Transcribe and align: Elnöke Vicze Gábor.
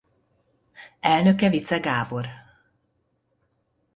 Elnöke 0.99 1.49
Vicze 1.49 1.79
Gábor. 1.79 2.27